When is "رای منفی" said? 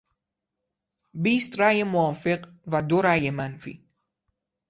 3.01-3.85